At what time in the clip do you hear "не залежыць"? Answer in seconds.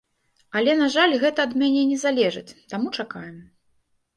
1.91-2.55